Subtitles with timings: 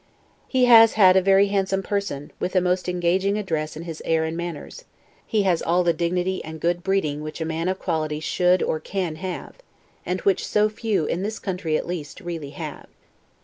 [0.47, 4.23] He has had a very handsome person, with a most engaging address in his air
[4.25, 4.85] and manners;
[5.27, 8.79] he has all the dignity and good breeding which a man of quality should or
[8.79, 9.57] can have,
[10.03, 12.87] and which so few, in this country at least, really have.